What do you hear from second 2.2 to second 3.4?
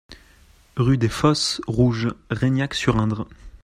Reignac-sur-Indre